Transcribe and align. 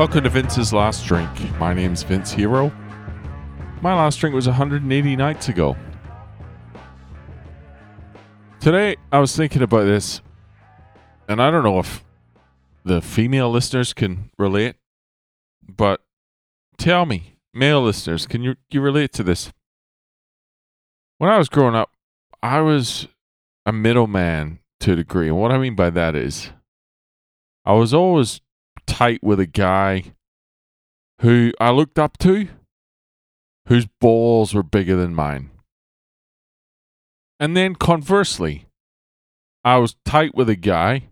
Welcome 0.00 0.24
to 0.24 0.30
Vince's 0.30 0.72
Last 0.72 1.04
Drink. 1.04 1.28
My 1.58 1.74
name's 1.74 2.02
Vince 2.04 2.32
Hero. 2.32 2.72
My 3.82 3.94
last 3.94 4.18
drink 4.18 4.34
was 4.34 4.46
180 4.46 5.14
nights 5.14 5.50
ago. 5.50 5.76
Today, 8.60 8.96
I 9.12 9.18
was 9.18 9.36
thinking 9.36 9.60
about 9.60 9.84
this, 9.84 10.22
and 11.28 11.42
I 11.42 11.50
don't 11.50 11.64
know 11.64 11.80
if 11.80 12.02
the 12.82 13.02
female 13.02 13.50
listeners 13.50 13.92
can 13.92 14.30
relate, 14.38 14.76
but 15.68 16.00
tell 16.78 17.04
me, 17.04 17.36
male 17.52 17.82
listeners, 17.82 18.26
can 18.26 18.42
you, 18.42 18.56
you 18.70 18.80
relate 18.80 19.12
to 19.12 19.22
this? 19.22 19.52
When 21.18 21.28
I 21.28 21.36
was 21.36 21.50
growing 21.50 21.74
up, 21.74 21.90
I 22.42 22.62
was 22.62 23.06
a 23.66 23.72
middleman 23.72 24.60
to 24.80 24.92
a 24.92 24.96
degree. 24.96 25.28
And 25.28 25.38
what 25.38 25.52
I 25.52 25.58
mean 25.58 25.74
by 25.74 25.90
that 25.90 26.16
is, 26.16 26.52
I 27.66 27.74
was 27.74 27.92
always 27.92 28.40
tight 28.90 29.22
with 29.22 29.38
a 29.38 29.46
guy 29.46 30.02
who 31.20 31.52
I 31.60 31.70
looked 31.70 31.96
up 31.96 32.18
to, 32.18 32.48
whose 33.68 33.86
balls 34.00 34.52
were 34.52 34.64
bigger 34.64 34.96
than 34.96 35.14
mine. 35.14 35.50
And 37.38 37.56
then 37.56 37.76
conversely, 37.76 38.66
I 39.64 39.76
was 39.76 39.94
tight 40.04 40.34
with 40.34 40.48
a 40.48 40.56
guy 40.56 41.04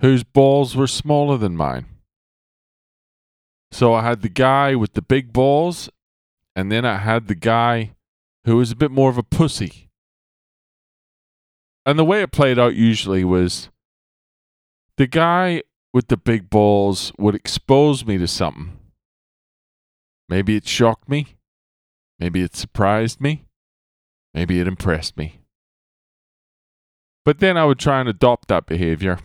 whose 0.00 0.24
balls 0.24 0.74
were 0.74 0.86
smaller 0.86 1.36
than 1.36 1.54
mine. 1.54 1.84
So 3.70 3.92
I 3.92 4.02
had 4.02 4.22
the 4.22 4.30
guy 4.30 4.74
with 4.74 4.94
the 4.94 5.02
big 5.02 5.34
balls, 5.34 5.90
and 6.56 6.72
then 6.72 6.86
I 6.86 6.96
had 6.96 7.28
the 7.28 7.34
guy 7.34 7.92
who 8.46 8.56
was 8.56 8.72
a 8.72 8.76
bit 8.76 8.90
more 8.90 9.10
of 9.10 9.18
a 9.18 9.22
pussy. 9.22 9.90
And 11.84 11.98
the 11.98 12.06
way 12.06 12.22
it 12.22 12.32
played 12.32 12.58
out 12.58 12.74
usually 12.74 13.22
was 13.22 13.68
the 14.96 15.06
guy 15.06 15.62
with 15.92 16.08
the 16.08 16.16
big 16.16 16.50
balls 16.50 17.12
would 17.18 17.34
expose 17.34 18.04
me 18.06 18.18
to 18.18 18.26
something. 18.26 18.78
Maybe 20.28 20.56
it 20.56 20.66
shocked 20.66 21.08
me. 21.08 21.36
Maybe 22.18 22.42
it 22.42 22.54
surprised 22.54 23.20
me. 23.20 23.46
Maybe 24.32 24.60
it 24.60 24.68
impressed 24.68 25.16
me. 25.16 25.40
But 27.24 27.40
then 27.40 27.56
I 27.56 27.64
would 27.64 27.78
try 27.78 28.00
and 28.00 28.08
adopt 28.08 28.48
that 28.48 28.66
behavior. 28.66 29.18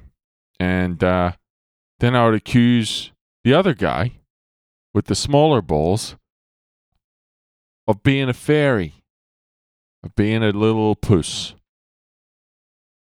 And 0.60 1.04
uh, 1.04 1.34
then 2.00 2.16
I 2.16 2.26
would 2.26 2.34
accuse 2.34 3.12
the 3.44 3.54
other 3.54 3.74
guy 3.74 4.14
with 4.94 5.06
the 5.06 5.16
smaller 5.16 5.62
balls 5.62 6.16
of 7.88 8.02
being 8.02 8.30
a 8.30 8.34
fairy, 8.34 9.04
of 10.04 10.16
being 10.16 10.44
a 10.44 10.52
little 10.52 10.96
puss. 10.96 11.54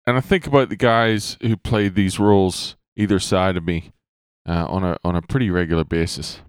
And 0.05 0.17
I 0.17 0.21
think 0.21 0.47
about 0.47 0.69
the 0.69 0.75
guys 0.75 1.37
who 1.41 1.55
played 1.55 1.95
these 1.95 2.19
roles 2.19 2.75
either 2.97 3.19
side 3.19 3.55
of 3.55 3.63
me 3.63 3.91
uh, 4.45 4.65
on 4.65 4.83
a 4.83 4.97
on 5.03 5.15
a 5.15 5.21
pretty 5.21 5.49
regular 5.49 5.85
basis. 5.85 6.41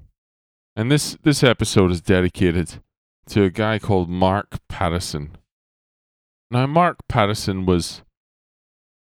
And 0.74 0.90
this 0.90 1.16
this 1.22 1.44
episode 1.44 1.92
is 1.92 2.00
dedicated 2.00 2.82
to 3.28 3.44
a 3.44 3.50
guy 3.50 3.78
called 3.78 4.08
Mark 4.08 4.58
Patterson. 4.68 5.36
Now, 6.50 6.66
Mark 6.66 7.06
Patterson 7.08 7.66
was 7.66 8.02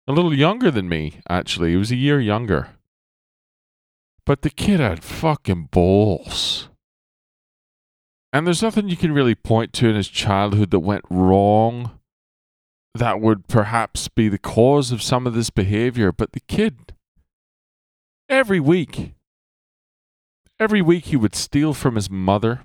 a 0.08 0.12
little 0.12 0.34
younger 0.34 0.70
than 0.70 0.88
me. 0.88 1.20
Actually, 1.28 1.70
he 1.70 1.76
was 1.76 1.92
a 1.92 1.96
year 1.96 2.18
younger. 2.18 2.70
But 4.24 4.40
the 4.40 4.50
kid 4.50 4.80
had 4.80 5.04
fucking 5.04 5.68
balls. 5.70 6.70
And 8.32 8.46
there's 8.46 8.62
nothing 8.62 8.88
you 8.88 8.96
can 8.96 9.12
really 9.12 9.34
point 9.34 9.72
to 9.74 9.88
in 9.88 9.94
his 9.94 10.08
childhood 10.08 10.70
that 10.70 10.80
went 10.80 11.04
wrong 11.10 11.98
that 12.94 13.20
would 13.20 13.48
perhaps 13.48 14.08
be 14.08 14.28
the 14.28 14.38
cause 14.38 14.92
of 14.92 15.02
some 15.02 15.26
of 15.26 15.34
this 15.34 15.50
behavior. 15.50 16.12
But 16.12 16.32
the 16.32 16.40
kid 16.40 16.93
Every 18.28 18.58
week. 18.58 19.12
Every 20.58 20.80
week 20.80 21.06
he 21.06 21.16
would 21.16 21.34
steal 21.34 21.74
from 21.74 21.94
his 21.94 22.08
mother 22.08 22.62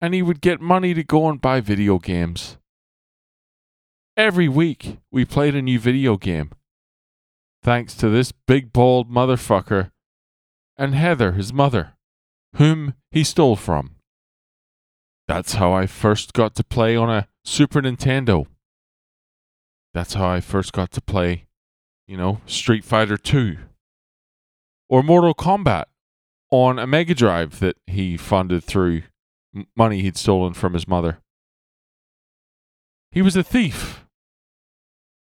and 0.00 0.14
he 0.14 0.22
would 0.22 0.40
get 0.40 0.60
money 0.60 0.94
to 0.94 1.02
go 1.02 1.28
and 1.28 1.40
buy 1.40 1.60
video 1.60 1.98
games. 1.98 2.56
Every 4.16 4.48
week 4.48 4.98
we 5.10 5.24
played 5.24 5.56
a 5.56 5.62
new 5.62 5.80
video 5.80 6.16
game. 6.16 6.52
Thanks 7.64 7.94
to 7.94 8.08
this 8.08 8.30
big 8.30 8.72
bald 8.72 9.10
motherfucker 9.10 9.90
and 10.76 10.94
Heather, 10.94 11.32
his 11.32 11.52
mother, 11.52 11.94
whom 12.56 12.94
he 13.10 13.24
stole 13.24 13.56
from. 13.56 13.96
That's 15.26 15.54
how 15.54 15.72
I 15.72 15.86
first 15.86 16.32
got 16.32 16.54
to 16.54 16.64
play 16.64 16.94
on 16.94 17.10
a 17.10 17.26
Super 17.44 17.82
Nintendo. 17.82 18.46
That's 19.94 20.14
how 20.14 20.28
I 20.28 20.40
first 20.40 20.72
got 20.72 20.92
to 20.92 21.00
play, 21.00 21.46
you 22.06 22.16
know, 22.16 22.40
Street 22.46 22.84
Fighter 22.84 23.16
2 23.16 23.58
or 24.88 25.02
Mortal 25.02 25.34
Kombat 25.34 25.84
on 26.50 26.78
a 26.78 26.86
Mega 26.86 27.14
Drive 27.14 27.60
that 27.60 27.76
he 27.86 28.16
funded 28.16 28.64
through 28.64 29.02
money 29.76 30.02
he'd 30.02 30.16
stolen 30.16 30.54
from 30.54 30.74
his 30.74 30.88
mother. 30.88 31.18
He 33.10 33.22
was 33.22 33.36
a 33.36 33.42
thief. 33.42 34.04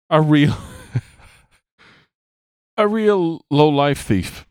A 0.10 0.22
real 0.22 0.56
a 2.78 2.88
real 2.88 3.42
low 3.50 3.70
life 3.70 4.02
thief. 4.02 4.46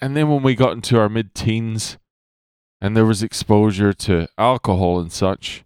And 0.00 0.16
then 0.16 0.28
when 0.28 0.42
we 0.42 0.54
got 0.54 0.72
into 0.72 0.98
our 0.98 1.08
mid 1.08 1.34
teens 1.34 1.96
and 2.80 2.96
there 2.96 3.06
was 3.06 3.22
exposure 3.22 3.92
to 3.92 4.26
alcohol 4.36 4.98
and 4.98 5.12
such, 5.12 5.64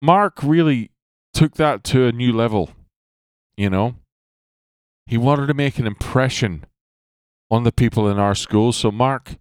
Mark 0.00 0.42
really 0.42 0.92
took 1.34 1.54
that 1.54 1.82
to 1.84 2.06
a 2.06 2.12
new 2.12 2.32
level, 2.32 2.70
you 3.56 3.68
know? 3.68 3.96
He 5.06 5.16
wanted 5.16 5.46
to 5.46 5.54
make 5.54 5.78
an 5.78 5.86
impression 5.86 6.64
on 7.50 7.62
the 7.62 7.72
people 7.72 8.08
in 8.08 8.18
our 8.18 8.34
school. 8.34 8.72
So 8.72 8.90
Mark, 8.90 9.36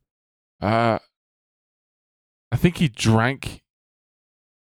uh, 0.62 1.00
I 2.52 2.56
think 2.56 2.78
he 2.78 2.88
drank. 2.88 3.64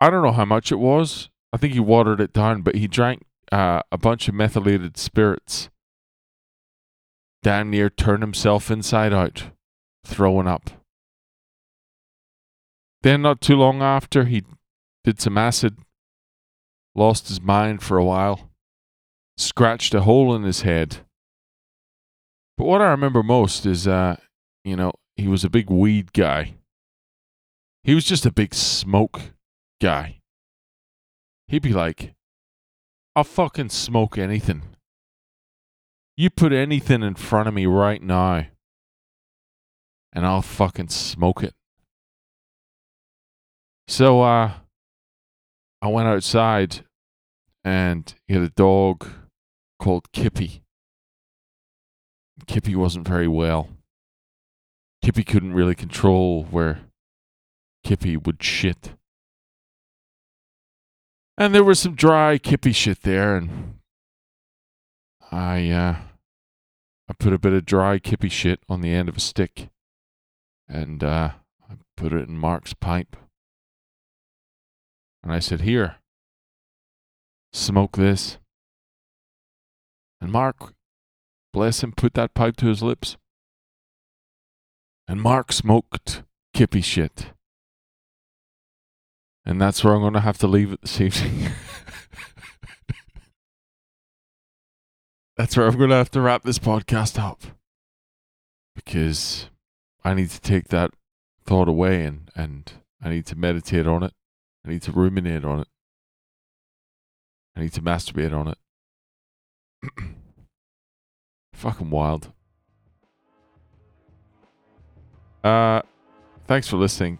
I 0.01 0.11
don't 0.11 0.23
know 0.23 0.33
how 0.33 0.47
much 0.47 0.73
it 0.73 0.79
was. 0.79 1.29
I 1.53 1.57
think 1.59 1.75
he 1.75 1.81
watered 1.81 2.21
it 2.21 2.33
down, 2.33 2.63
but 2.63 2.77
he 2.77 2.89
drank 2.89 3.23
uh, 3.53 3.81
a 3.93 3.99
bunch 3.99 4.29
of 4.29 4.35
methylated 4.35 4.97
spirits. 4.97 5.69
Damn 7.43 7.71
near 7.71 7.91
turned 7.91 8.23
himself 8.23 8.71
inside 8.71 9.13
out, 9.13 9.51
throwing 10.05 10.49
up. 10.49 10.71
Then, 13.03 13.21
not 13.21 13.43
too 13.43 13.57
long 13.57 13.83
after, 13.83 14.25
he 14.25 14.43
did 15.05 15.21
some 15.21 15.37
acid, 15.37 15.77
lost 16.95 17.29
his 17.29 17.43
mind 17.43 17.83
for 17.83 17.99
a 17.99 18.05
while 18.05 18.51
scratched 19.37 19.95
a 19.95 20.03
hole 20.03 20.35
in 20.35 20.43
his 20.43 20.63
head. 20.63 20.99
But 22.57 22.67
what 22.67 22.81
I 22.81 22.91
remember 22.91 23.23
most 23.23 23.67
is, 23.67 23.87
uh, 23.87 24.17
you 24.65 24.77
know, 24.77 24.93
he 25.17 25.29
was 25.29 25.45
a 25.45 25.51
big 25.51 25.71
weed 25.71 26.13
guy. 26.13 26.55
He 27.83 27.95
was 27.95 28.05
just 28.05 28.25
a 28.25 28.33
big 28.33 28.55
smoke 28.55 29.21
guy. 29.81 30.21
He'd 31.49 31.63
be 31.63 31.73
like, 31.73 32.15
I'll 33.17 33.25
fucking 33.25 33.69
smoke 33.69 34.19
anything. 34.19 34.63
You 36.17 36.31
put 36.31 36.53
anything 36.53 37.03
in 37.03 37.17
front 37.17 37.49
of 37.49 37.55
me 37.55 37.67
right 37.67 38.03
now, 38.03 38.47
and 40.13 40.25
I'll 40.25 40.43
fucking 40.43 40.89
smoke 40.89 41.43
it. 41.43 41.55
So, 43.89 44.23
uh, 44.23 44.53
I 45.83 45.89
went 45.89 46.09
outside 46.09 46.87
and 47.63 48.15
he 48.27 48.33
had 48.33 48.43
a 48.43 48.49
dog 48.49 49.07
called 49.85 50.11
Kippy. 50.13 50.63
Kippy 52.47 52.75
wasn't 52.75 53.07
very 53.07 53.29
well. 53.29 53.69
Kippy 55.03 55.23
couldn't 55.23 55.53
really 55.53 55.75
control 55.75 56.45
where 56.45 56.81
Kippy 57.85 58.17
would 58.17 58.43
shit. 58.43 58.95
And 61.37 61.55
there 61.55 61.63
was 61.63 61.81
some 61.81 61.95
dry 61.95 62.39
Kippy 62.39 62.73
shit 62.73 63.03
there, 63.03 63.37
and 63.37 63.75
I 65.31 65.69
uh 65.69 65.97
I 67.11 67.13
put 67.19 67.35
a 67.35 67.39
bit 67.39 67.53
of 67.53 67.67
dry 67.67 67.99
Kippy 67.99 68.31
shit 68.31 68.61
on 68.71 68.81
the 68.81 68.95
end 68.95 69.11
of 69.11 69.19
a 69.19 69.21
stick, 69.21 69.69
and 70.67 71.05
uh 71.05 71.33
I 71.69 71.75
put 71.95 72.15
it 72.15 72.27
in 72.27 72.39
Mark's 72.39 72.73
pipe. 72.73 73.17
And 75.23 75.31
I 75.31 75.41
said, 75.41 75.61
Here, 75.61 75.97
smoke 77.53 77.99
this. 77.99 78.39
And 80.25 80.33
Mark, 80.33 80.73
bless 81.53 81.83
him, 81.83 81.93
put 81.93 82.15
that 82.15 82.33
pipe 82.33 82.57
to 82.57 82.69
his 82.69 82.83
lips. 82.83 83.19
And 85.07 85.21
Mark 85.21 85.53
smoked 85.53 86.23
kippy 86.55 86.81
shit. 86.81 87.27
And 89.45 89.61
that's 89.61 89.85
where 89.85 89.93
I'm 89.93 90.01
going 90.01 90.15
to 90.15 90.21
have 90.21 90.39
to 90.39 90.47
leave 90.47 90.73
it 90.73 90.81
this 90.81 90.99
evening. 90.99 91.51
that's 95.37 95.59
where 95.59 95.67
I'm 95.67 95.77
going 95.77 95.91
to 95.91 95.97
have 95.97 96.11
to 96.13 96.23
wrap 96.23 96.43
this 96.45 96.59
podcast 96.59 97.23
up. 97.23 97.43
Because 98.75 99.51
I 100.03 100.15
need 100.15 100.31
to 100.31 100.41
take 100.41 100.69
that 100.69 100.93
thought 101.45 101.69
away 101.69 102.03
and, 102.03 102.31
and 102.35 102.73
I 103.03 103.11
need 103.11 103.27
to 103.27 103.37
meditate 103.37 103.87
on 103.87 104.03
it. 104.03 104.15
I 104.67 104.71
need 104.71 104.81
to 104.85 104.93
ruminate 104.93 105.45
on 105.45 105.61
it. 105.61 105.69
I 107.55 107.61
need 107.61 107.75
to 107.75 107.83
masturbate 107.83 108.33
on 108.33 108.49
it. 108.49 108.57
Fucking 111.55 111.91
wild. 111.91 112.33
Uh, 115.43 115.83
thanks 116.47 116.69
for 116.69 116.77
listening. 116.77 117.19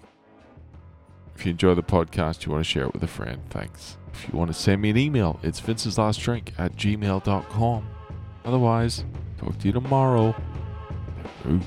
If 1.37 1.45
you 1.45 1.51
enjoy 1.51 1.75
the 1.75 1.83
podcast, 1.83 2.47
you 2.47 2.53
want 2.53 2.65
to 2.65 2.71
share 2.71 2.85
it 2.85 2.93
with 2.95 3.03
a 3.03 3.09
friend, 3.09 3.41
thanks. 3.51 3.97
If 4.13 4.29
you 4.33 4.39
want 4.39 4.49
to 4.51 4.55
send 4.55 4.81
me 4.81 4.91
an 4.91 4.97
email, 4.97 5.41
it's 5.43 5.59
Vince's 5.61 5.99
Last 5.99 6.21
Drink 6.21 6.53
at 6.59 6.77
gmail.com. 6.77 7.89
Otherwise, 8.45 9.05
talk 9.39 9.59
to 9.59 9.67
you 9.67 9.73
tomorrow. 9.73 10.35
Oops. 11.49 11.67